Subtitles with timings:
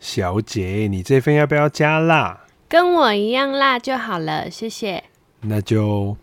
[0.00, 2.38] 小姐，你这份要不要加辣？
[2.68, 5.02] 跟我一样辣就好了，谢谢。
[5.40, 6.16] 那就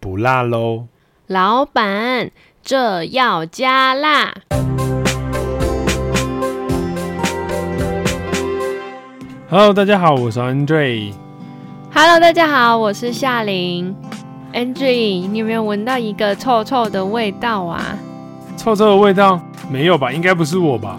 [0.00, 0.86] 不辣喽。
[1.26, 2.30] 老板，
[2.62, 4.32] 这要加辣。
[9.50, 11.12] Hello，大家好，我是 Andre。
[11.92, 13.94] Hello，大家好，我是夏琳。
[14.54, 17.98] Andre，你有没有闻到一个臭臭的味道啊？
[18.56, 19.38] 臭臭的味道？
[19.70, 20.10] 没有吧？
[20.10, 20.98] 应该不是我吧？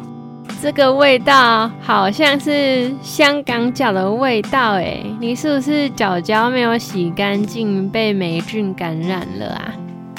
[0.62, 9.74] 这个味道好像是香港脚的味道哎，你是不是脚脚没有洗干净，被霉菌感染了啊？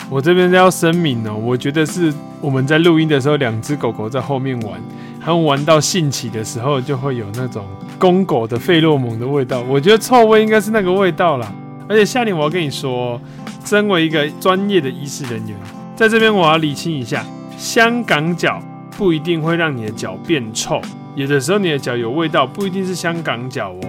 [0.09, 4.81] 我这边要声明哦，我觉得是我们在录音的时候，两只狗狗在后面玩，
[5.23, 7.67] 它们玩到兴起的时候，就会有那种
[7.99, 9.61] 公狗的费洛蒙的味道。
[9.69, 11.53] 我觉得臭味应该是那个味道啦。
[11.87, 13.21] 而且夏琳，我要跟你说，
[13.63, 15.55] 身为一个专业的医师人员，
[15.95, 17.23] 在这边我要理清一下，
[17.59, 18.59] 香港脚。
[19.01, 20.79] 不一定会让你的脚变臭，
[21.15, 23.81] 有的时候你的脚有味道，不一定是香港脚哦。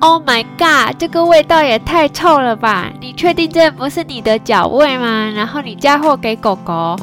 [0.00, 2.92] Oh my god，这个味道也太臭了吧！
[3.00, 5.32] 你确定这不是你的脚味吗？
[5.34, 6.94] 然后你嫁祸给狗狗？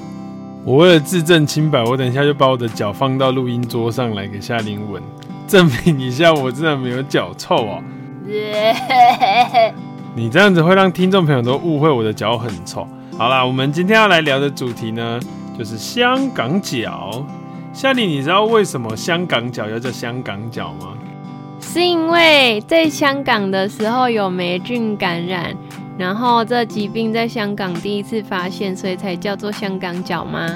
[0.64, 5.02] 我为了自证清白，我等一下就把我的脚放到录音桌上来给夏琳闻，
[5.48, 7.82] 证明一下我真的没有脚臭哦。
[10.14, 12.88] 你这样子会让听众朋友都误会我的脚很臭。
[13.18, 15.20] 好啦，我们今天要来聊的主题呢，
[15.60, 17.26] 就是香港脚。
[17.74, 20.94] 夏丽，你知道为什么香港脚要叫香港脚吗？
[21.60, 25.54] 是因为在香港的时候有霉菌感染，
[25.98, 30.48] 然后这疾病在香港第一次发现，所以才叫做香港脚吗？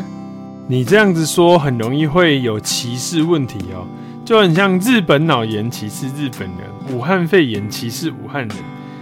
[0.67, 3.85] 你这样子说很容易会有歧视问题哦，
[4.23, 8.57] 就很像日本脑炎歧视日本人，武汉肺炎歧视武汉人，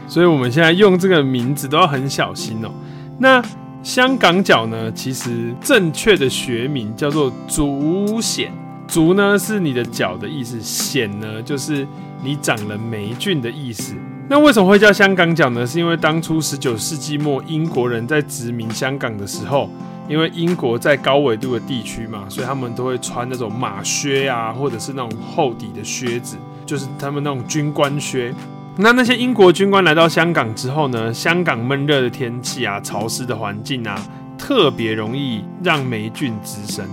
[0.08, 2.72] 所以我们现在用这个名字都要很小心哦。
[3.20, 3.40] 那
[3.84, 8.48] 香港脚呢，其实正确的学名叫做足癣。
[8.88, 11.88] 足呢是你的脚的意思，癣呢就是
[12.24, 13.96] 你长了霉菌的意思。
[14.30, 15.66] 那为什么会叫香港脚呢？
[15.66, 19.70] 是因为当初十九世纪末英国人在殖民香港的时候，
[20.08, 28.34] 因为英国在高纬度的地区嘛，所以他们都会穿那种马靴啊，或者是那种厚底的靴子，就是他们那种军官靴。
[28.78, 34.02] 那那些英国军官来到香港之后呢，香港闷热的天气啊，潮湿的环境啊，
[34.38, 36.86] 特别容易让霉菌滋生。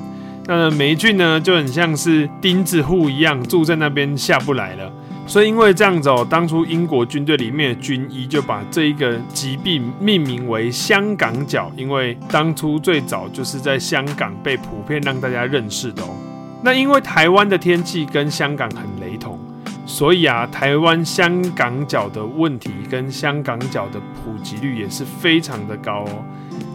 [0.47, 4.93] 那霉菌呢，就很像是钉子户一样，住在那边下不来了。
[5.27, 16.09] 所以因为这样子哦，当初英国军队里面的军医就把这一个疾病命名为香港脚，因为当初最早就是在香港被普遍让大家认识的哦。
[16.63, 18.98] 那因为台湾的天气跟香港很。
[19.89, 26.23] 所以啊，台湾香港脚的问题跟香港脚的普及率也是非常的高哦。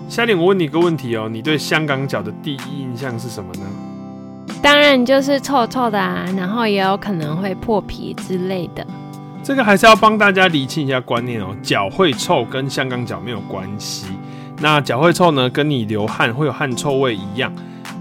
[0.09, 3.65] 夏玲，我问你一个问题哦，你对香港脚的第一印象是什么呢？
[4.63, 8.85] 当然就是臭臭的啊，然后也有可能会破皮之类的。
[9.43, 14.07] 这个还是要帮大家厘清一下观念哦，脚会臭跟香港脚没有关系。
[14.59, 17.53] 那脚会臭呢，跟你流汗会有汗臭味一样。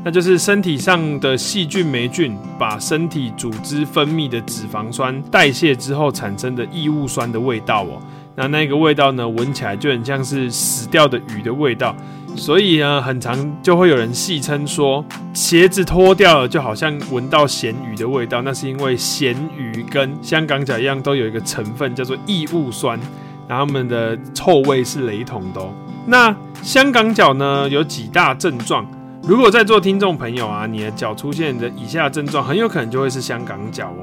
[0.04, 8.00] 那就是身体上的细菌、霉菌把身体组织分泌的脂肪酸代谢之后产生的异物酸的味道哦。
[8.34, 11.94] 那那个味道呢，闻起来就很像是死掉的鱼的味道。
[12.34, 15.04] 所以呢，很常就会有人戏称说，
[15.34, 18.40] 鞋子脱掉了就好像闻到咸鱼的味道。
[18.40, 22.98] 那是因为咸鱼跟香港脚一样，都有一个成分叫做异物酸，
[23.46, 25.72] 然后它们的臭味是雷同的哦。
[26.06, 28.84] 那香港脚呢，有几大症状。
[29.25, 34.03] 如果在座听众朋友啊，你的脚出现的以下症状，很有可能就会是香港脚哦。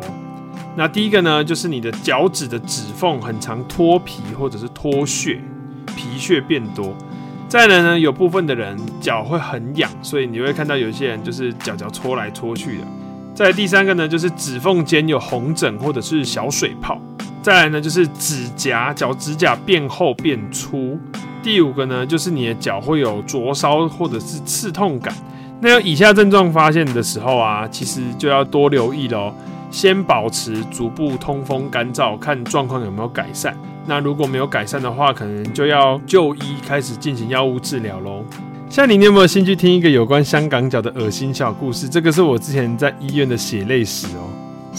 [0.78, 5.42] 那第一个呢，就是你的脚趾的指缝很常脱皮或者是脱屑，
[5.94, 6.96] 皮屑变多。
[7.50, 12.84] 再来呢，有部分的人脚会很痒，所以你会看到有些人就是脚脚搓来搓去的。
[13.36, 16.98] 再第三个呢，就是指缝间有红疹或者是小水泡。
[17.42, 20.98] 再来呢，就是指甲脚指甲变厚变粗。
[21.42, 25.14] 第五个呢，就是你的脚会有灼烧或者是刺痛感。
[25.62, 29.34] 那有以下症状发现的时候啊，其实就要多留意喽。
[29.72, 33.56] 先保持足部通风干燥，看状况有没有改善。
[33.86, 38.24] 那如果没有改善的话，可能就要就医开始进行药物治疗喽。
[38.70, 41.88] 像你，你有没有兴趣听一个有关香港脚的恶心小故事？
[41.88, 44.30] 这个是我之前在医院的血泪史哦。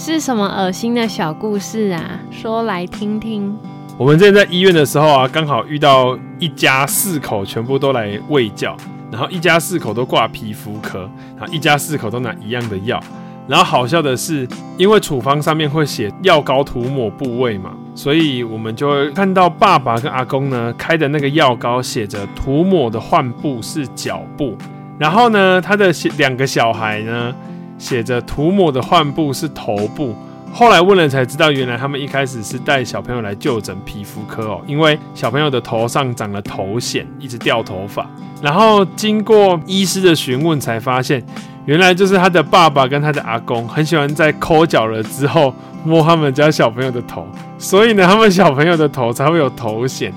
[0.02, 2.18] 是什么恶心的小故事啊？
[2.30, 3.54] 说来听听。
[3.98, 8.74] 我们之前在医院的时候啊，刚好遇到一家四口全部都来喂教，
[9.12, 11.00] 然后一家四口都挂皮肤科，
[11.36, 12.98] 然后一家四口都拿一样的药，
[13.46, 14.48] 然后好笑的是，
[14.78, 24.56] 因为处方上面会写药膏涂抹部位嘛，所以我们就会看到爸爸跟阿公呢开的那个药膏写着涂抹的患部是脚部，
[24.98, 27.34] 然后呢他的两个小孩呢
[27.80, 30.14] 写着涂抹的患部是头部。
[30.52, 38.04] 后来问了才知道，原来他们一开始是带小朋友来就诊皮肤科哦，因为小朋友的头上长了头癬，一直掉头发。
[38.42, 41.24] 然后经过医师的询问，才发现
[41.66, 45.54] 原来就是他的爸爸跟他的阿公很喜欢在抠脚了之后
[45.84, 47.24] 摸他们家小朋友的头，
[47.56, 50.10] 所以呢，他们小朋友的头才会有头癣。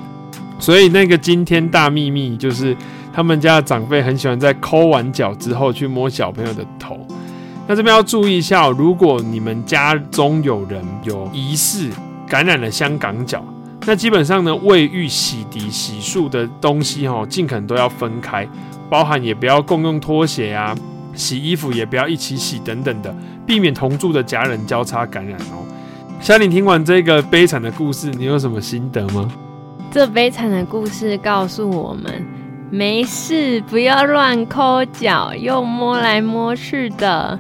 [0.58, 2.76] 所以那个惊天大秘密就是
[3.14, 7.06] 他们家的长辈很喜欢在抠完脚之后去摸小朋友的头。
[7.66, 11.90] 那这边要注意一下哦，如果你们家中有人有疑似
[12.28, 13.44] 感染了香港脚，
[13.86, 18.48] 那基本上呢，卫浴、洗涤、洗漱的东西哦，尽可能都要分开，
[18.90, 20.76] 包含也不要共用拖鞋啊，
[21.14, 23.16] 洗衣服也不要一起洗等等的，
[23.46, 25.64] 避免同住的家人交叉感染哦。
[26.20, 29.30] 小李听完这个悲惨的故事，你有什么心得吗？
[29.92, 32.26] 这悲惨的故事告诉我们，
[32.70, 37.40] 没事，不要乱抠脚，又摸来摸去的。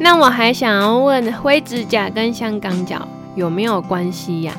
[0.00, 4.54] 那我还想要问，灰指甲跟香港脚有没有关系呀？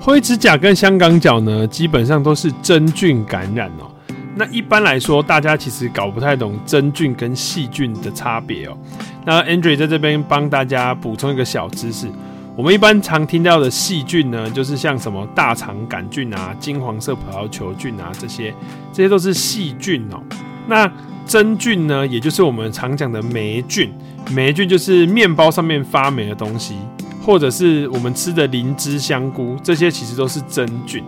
[0.00, 3.90] 灰指甲跟香港脚呢，基本上都是真菌感染哦。
[4.36, 8.76] 那一般来说，大家其实搞不太懂真菌跟细菌的差别哦。
[9.24, 12.06] 那 Andrew 在这边帮大家补充一个小知识，
[12.54, 18.54] 我们一般常听到的细菌呢，就是像什么大肠杆菌啊、金黄色葡萄球菌啊这些，
[18.92, 20.20] 这些都是细菌哦。
[20.68, 20.90] 那
[21.28, 23.92] 真菌呢，也就是我们常讲的霉菌。
[24.32, 26.74] 霉菌就是面包上面发霉的东西，
[27.22, 31.04] 或者是我们吃的灵芝、香菇，这些其实都是真菌。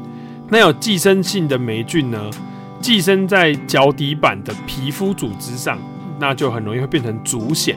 [0.50, 2.30] 那有寄生性的霉菌呢，
[2.80, 5.78] 寄生在脚底板的皮肤组织上，
[6.18, 7.74] 那就很容易会变成足癣。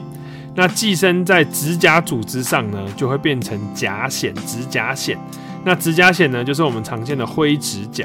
[0.54, 5.16] 那寄生在指甲组织上呢，就会变成甲癣、指甲癣。
[5.64, 8.04] 那指甲癣呢，就是我们常见的灰指甲。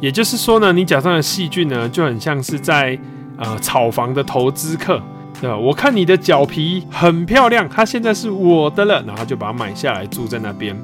[0.00, 2.96] 也就是说呢，你脚上的细菌呢，就很像是在
[3.38, 5.00] 呃炒房的投资客。
[5.40, 5.56] 对吧？
[5.56, 10.76] 我看你的脚皮很漂亮，它现在是我的了，然后就把它买下来住在那边。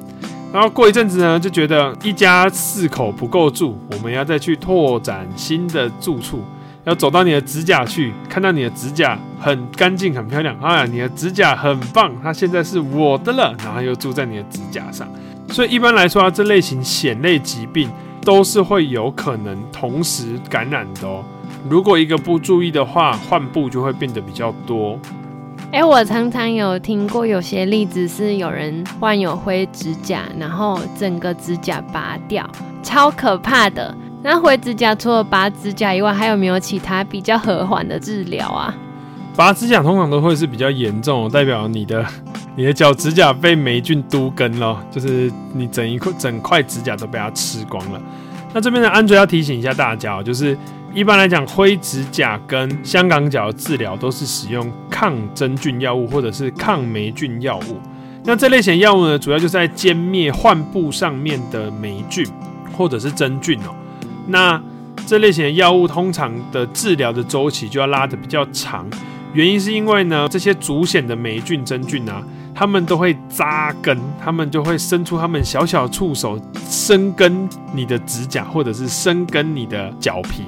[0.52, 6.40] 然后过一阵子呢，就觉得一家四口不够住，我们要再去拓展新的住处。
[6.84, 15.08] 要走到你的指甲去，看到你的指甲很干净、很漂亮，啊，你的指甲很棒，它现在是我的了，然后又住在你的指甲上。
[15.48, 17.90] 所以一般来说啊，这类型癬类疾病
[18.22, 21.24] 都是会有可能同时感染的哦。
[21.66, 24.98] 如果一个不注意的话，患部就会变得比较多。
[25.72, 32.48] 哎、欸，我常常有听过有些例子是有人患有灰指甲，然后整个指甲拔掉，
[32.82, 33.96] 超可怕的。
[34.22, 38.74] 那灰指甲除了拔指甲以外，还有没有其他比较和缓的治疗啊？
[39.34, 42.04] 拔指甲通常都会是比较严重，代表你的
[42.54, 48.00] 你的脚指甲被霉菌都根了，就是你整一块整块指甲都被它吃光了。
[48.52, 50.56] 那这边的 Andre 要提醒一下大家，就是。
[50.94, 57.80] 一般来讲，灰指甲跟香港脚的治疗都是使用抗真菌药物或者是抗霉菌药物。
[58.22, 62.24] 那这类型药物呢，主要就是在歼灭患部上面的霉菌
[62.78, 63.74] 或者是真菌哦。
[64.28, 64.62] 那
[65.04, 68.86] 这类型的药物通常的治疗的周期就要拉得比较长，
[69.32, 72.22] 原因是因为呢，这些足癬的霉菌真菌啊，
[72.54, 80.44] 它们都会扎根，它们就会伸出它们小小触手，生根你的指甲或者是生根你的脚皮。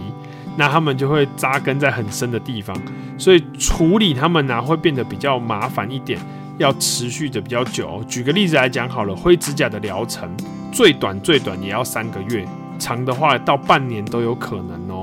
[0.57, 2.77] 那他们就会扎根在很深的地方，
[3.19, 6.19] 所以处理他们呢、会变得比较麻烦一点，
[6.59, 8.03] 要持续的比较久。
[8.09, 10.29] 举个例子来讲好了，灰指甲的疗程
[10.73, 12.47] 最短最短也要三个月，
[12.79, 15.01] 长的话到半年都有可能哦。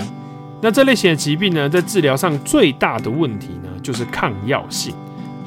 [0.59, 4.95] 那这类型的疾病呢，在治疗上最大的问题呢，就是抗药性。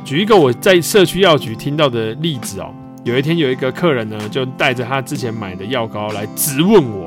[0.04, 7.04] 举一个我在社区药局听到的例子哦，有一天有一个客人呢，就带着他之前买的药膏来质问我。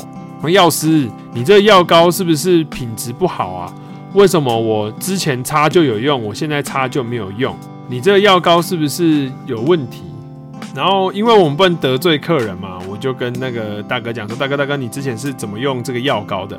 [0.47, 3.73] 药师，你这药膏是不是品质不好啊？
[4.13, 7.55] 为什么我之前擦就有用，我现在擦就没有用？
[7.87, 10.03] 你这药膏是不是有问题？
[10.75, 16.55] 然后，因为我们不能得罪客人嘛，我就跟那个大哥讲说：“大哥，大哥，你之前是怎么用这个药膏的？”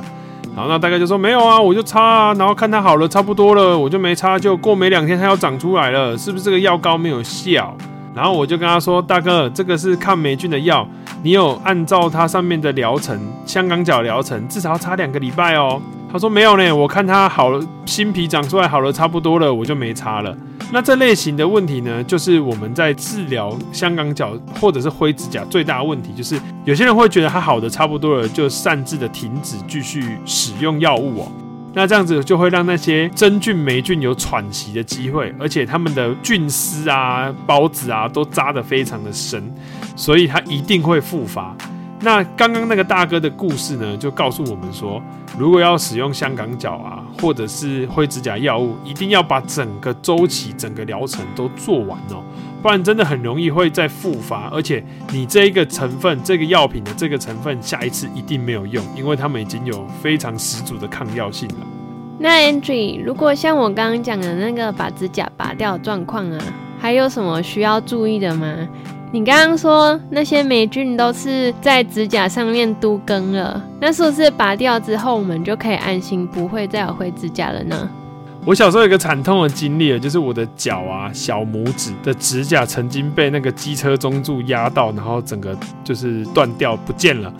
[0.55, 7.77] 然后那大哥就说：“没有啊，我就擦啊，然后看它好了差不多了，我就没擦，就过没两天它要长出来了，是不是这个药膏没有效？”
[8.21, 10.87] 然后我就跟他说：“大哥，这个是抗霉菌的药。”
[11.25, 15.81] 你有按照它上面的疗程，香港脚疗程至少要擦两个礼拜哦。
[16.12, 20.37] 他说没有呢，我看它好了，新皮长出来好了，差不多了，我就没擦了。
[20.71, 31.33] 那这类型的问题呢，就是我们在治疗香港脚或者是灰指甲最大的问题，就是有些人会觉得它好的差不多了，就擅自的停止继续使用药物哦。
[31.73, 39.43] 那这样子就会让那些真菌、霉菌有喘息的机会，而且他们的菌丝啊、孢子啊都扎得非常的深，
[39.95, 41.57] 所以它一定会复发。
[42.03, 45.03] 那刚刚那个大哥的故事呢，就告诉我们说，
[45.39, 52.25] 如果要使用香港脚啊，或者是灰指甲药物，一定要把整个周期、整个疗程都做完哦，
[52.62, 54.49] 不然真的很容易会再复发。
[54.50, 61.67] 而且你这一个成分，这个药品的这个成分，下一次一定没有用，因为他们已经有非常十足的抗药性了。
[62.19, 66.38] 那 Andrew，如果像我刚刚讲的那个把指甲拔掉状况啊，
[66.79, 68.69] 还有什么需要注意的吗？
[69.12, 77.90] 你刚刚说那些霉菌都是在指甲上面都根了，那是不是拔掉之后我们就可以安心，不会再有灰指甲了呢？
[78.47, 87.33] 我小时候有一个惨痛的经历，就是我的脚啊，小拇指的指甲曾经被那个机车中柱压到，然后整个就是断掉不见了。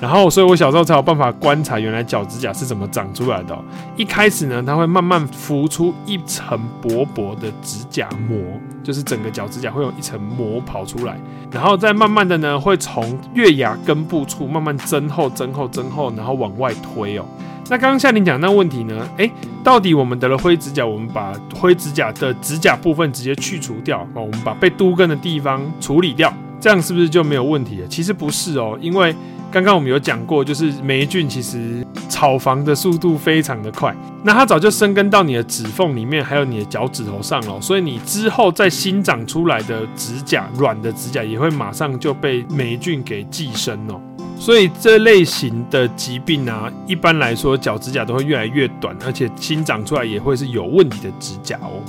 [0.00, 3.58] 然后，所以我小时候才有办法观察原来脚指甲是怎么长出来的。
[3.96, 8.38] 一开始呢，它会慢慢浮出一层薄薄的指甲膜，
[8.82, 11.16] 就是整个脚指甲会有一层膜跑出来，
[11.50, 17.26] 然后再慢慢的呢，会从月牙根部处慢慢增厚、增厚、增厚，然后往外推喔。
[17.68, 19.08] 那刚刚夏琳讲那问题呢？
[19.16, 19.30] 诶，
[19.62, 27.86] 到底我们得了灰指甲，我们把灰指甲的指甲部分直接去除掉哦，我们把被都根的地方处理掉，这样是不是就没有问题了？
[27.88, 29.14] 其实不是哦，因为。
[29.52, 33.94] 刚刚我们有讲过，就是霉菌其实草房的速度非常的快，
[34.24, 44.00] 那它早就生根到你的指缝里面，还有你的脚趾头上了，所以你之后再新长出来的指甲，软的指甲也会马上就被霉菌给寄生哦。
[44.38, 51.80] 所以这类型的疾病啊，一般来说脚指甲都会越来越短，而且新长出来也会是有问题的指甲哦。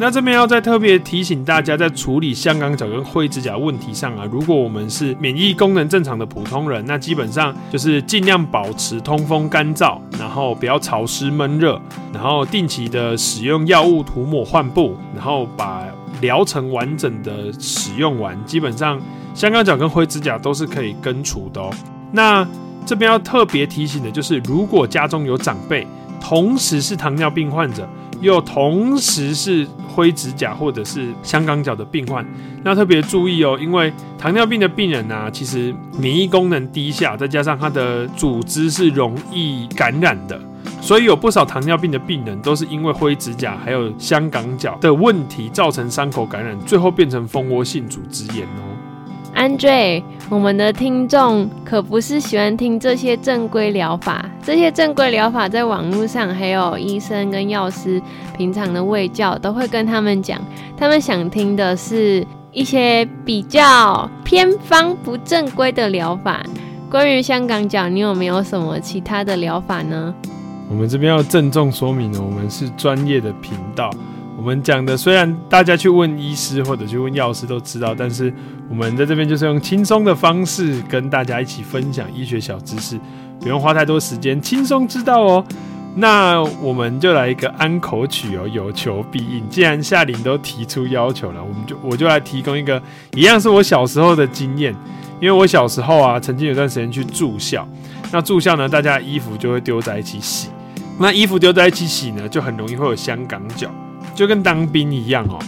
[0.00, 11.80] 那这边要再特别提醒大家，在处理香港脚跟灰指甲问题上啊，如果我们是免疫功能正常的普通人，那基本上就是尽量保持通风干燥，然后不要潮湿闷热，
[12.14, 15.82] 然后定期的使用药物涂抹换布，然后把
[16.20, 19.00] 疗程完整的使用完，基本上
[19.34, 21.70] 香港脚跟灰指甲都是可以根除的哦。
[22.12, 22.46] 那
[22.86, 25.86] 这边要特别提醒的就是，如果家中有长辈，
[26.20, 27.88] 同时是糖尿病患者，
[28.20, 29.66] 又同时是
[29.98, 32.24] 灰指甲或者是香港脚的病患，
[32.62, 40.40] 那特别注意哦，因为糖尿病的病人呢，其实免疫功能低下，再加上他的组织是容易感染的，
[40.80, 48.77] 所以有不少糖尿病的病人都是因为灰指甲还有香港脚的问题造成伤口感染，最后变成蜂窝性组织炎哦。
[49.34, 58.02] Andre，我们的听众可不是喜欢听这些正规疗法，这些正规疗法在网络上还有医生跟药师
[58.36, 60.40] 平常的卫教都会跟他们讲，
[60.76, 66.42] 他们想听的是一些比较偏方不正规的疗法。
[66.90, 70.14] 关于香港脚，你有没有什么其他的疗法呢？
[70.68, 73.90] 我们这边要郑重说明呢，我们是专业的频道。
[74.38, 78.32] 我们讲的虽然大家去问医师或者去问药师都知道，但是
[78.70, 82.96] 我们在这边就是用轻松的方式跟大家一起分享医学小知识，
[83.40, 85.44] 不用花太多时间，轻松知道哦。
[85.96, 89.42] 那我们就来一个安口曲哦，有求必应。
[89.50, 92.80] 既然夏琳都提出要求了，我们就我就来提供一个
[93.16, 94.72] 一样是我小时候的经验，
[95.20, 97.66] 因为我小时候啊，曾经有段时间去住校，
[98.12, 100.48] 那住校呢，大家衣服就会丢在一起洗，
[101.00, 103.68] 那衣服丢在一起洗呢，就很容易会有香港脚。
[104.18, 105.38] 就跟当兵一样哦，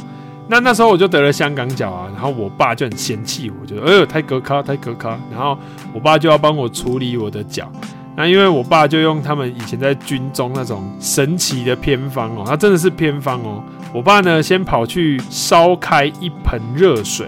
[0.47, 5.59] 那那时候我就得了香港脚啊，然后我爸就很嫌弃我，觉得哎呦太隔卡太隔卡，然后
[5.93, 7.69] 我爸就要帮我处理我的脚，
[8.15, 13.61] 那因为我爸就用他们以前在军中那种神奇的偏方哦，他真的是偏方哦，
[13.93, 17.27] 我爸呢先跑去烧开一盆热水，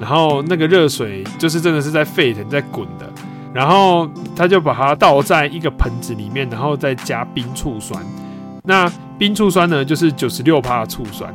[0.00, 3.08] 然后那个热水就是真的是在沸腾在滚的，
[3.54, 8.04] 然后他就把它倒在一个盆子里面，然后再加冰醋酸。
[8.64, 11.34] 那冰醋酸呢，就是九十六帕的醋酸，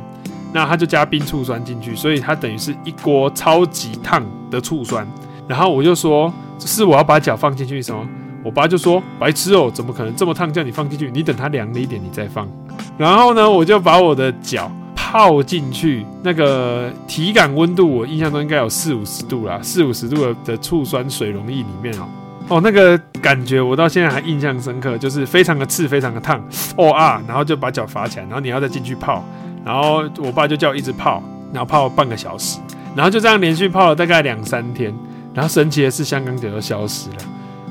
[0.52, 5.06] 那它就加冰醋酸进去，所以它等于是一锅超级烫的醋酸。
[5.46, 8.06] 然后我就说，是我要把脚放进去什么？
[8.44, 10.50] 我爸就说，白痴哦，怎么可能这么烫？
[10.50, 12.48] 叫你放进去，你等它凉了一点，你再放。
[12.96, 22.08] 然后呢，我就把我的脚泡进去，那个体感温度，我印象中应该有四五十度啦，四五十度的的醋酸水溶液里面哦。
[22.48, 26.42] 哦，那个感觉我到现在还印象深刻，就是非常的刺，非常的烫，
[26.76, 29.22] 哦啊，然后就把脚罚起来，然后你要再进去泡，
[29.64, 32.58] 然后我爸就叫我一直泡，然后泡半个小时，
[32.96, 34.94] 然后就这样连续泡了大概两三天，
[35.34, 37.16] 然后神奇的是香港脚就消失了。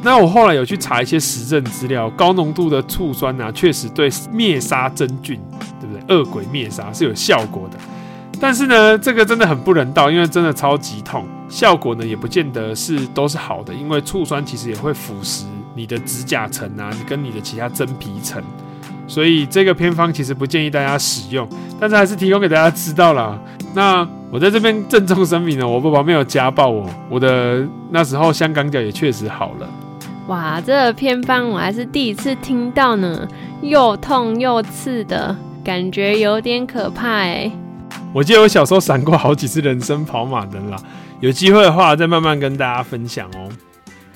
[0.04, 5.42] 那我后来有去查一些实证资料，高浓度的醋酸、啊，确实对灭杀真菌，
[5.82, 6.16] 对不对？
[6.16, 7.80] 恶鬼灭杀是有效果的。
[8.39, 18.41] 但是呢，这个真的很不人道，因为真的超级痛，效果呢也不见得是都是好的，因为醋酸其实也会腐蚀你的指甲层啊，你跟你的其他真皮层，
[19.08, 21.48] 所以这个偏方其实不建议大家使用，
[21.79, 23.39] 但是还是提供给大家知道啦。
[23.74, 29.67] 那我在这边郑重声明呢，我爸爸没有家暴我，我的那时候香港脚也确实好了。
[30.27, 33.27] 哇，这个偏方我还是第一次听到呢，
[33.62, 37.51] 又痛又刺的感觉有点可怕哎。
[38.18, 40.78] 我记得我小时候闪过好几次人生跑马灯啦，
[41.20, 43.48] 有机会的话再慢慢跟大家分享哦。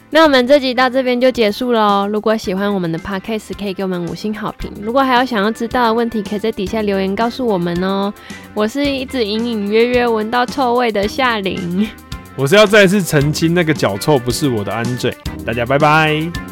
[0.09, 2.07] 那我们这集到这边就结束喽。
[2.07, 4.71] 如果喜欢我们的 Podcast，可以给我们五星好评。
[4.81, 8.11] 如果还有想要知道的问题，可以在底下留言告诉我们哦。
[8.55, 11.87] 我是一直隐隐约约闻到臭味的夏琳，
[12.35, 15.15] 我是要再次澄清，那个脚臭不是我的安嘴。
[15.45, 16.50] 大家拜拜。